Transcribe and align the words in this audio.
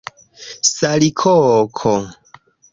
salikoko 0.73 1.95